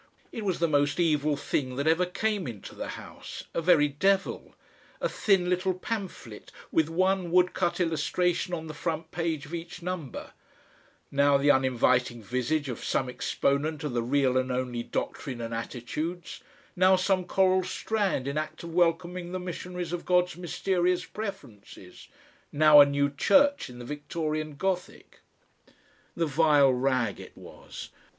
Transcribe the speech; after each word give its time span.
It 0.31 0.43
was 0.43 0.57
the 0.57 0.67
most 0.67 0.99
evil 0.99 1.37
thing 1.37 1.75
that 1.75 1.85
ever 1.85 2.07
came 2.07 2.47
into 2.47 2.73
the 2.73 2.87
house, 2.97 3.43
a 3.53 3.61
very 3.61 3.87
devil, 3.87 4.55
a 4.99 5.07
thin 5.07 5.47
little 5.47 5.75
pamphlet 5.75 6.51
with 6.71 6.89
one 6.89 7.29
woodcut 7.29 7.79
illustration 7.79 8.51
on 8.51 8.65
the 8.65 8.73
front 8.73 9.11
page 9.11 9.45
of 9.45 9.53
each 9.53 9.83
number; 9.83 10.31
now 11.11 11.37
the 11.37 11.51
uninviting 11.51 12.23
visage 12.23 12.67
of 12.67 12.83
some 12.83 13.09
exponent 13.09 13.83
of 13.83 13.93
the 13.93 14.01
real 14.01 14.37
and 14.39 14.51
only 14.51 14.81
doctrine 14.81 15.39
and 15.39 15.53
attitudes, 15.53 16.41
now 16.75 16.95
some 16.95 17.23
coral 17.23 17.61
strand 17.61 18.27
in 18.27 18.39
act 18.39 18.63
of 18.63 18.73
welcoming 18.73 19.31
the 19.33 19.39
missionaries 19.39 19.93
of 19.93 20.03
God's 20.03 20.35
mysterious 20.35 21.05
preferences, 21.05 22.07
now 22.51 22.79
a 22.79 22.87
new 22.87 23.07
church 23.07 23.69
in 23.69 23.77
the 23.77 23.85
Victorian 23.85 24.55
Gothic. 24.55 25.19
The 26.15 26.25
vile 26.25 26.73
rag 26.73 27.19
it 27.19 27.37
was! 27.37 27.91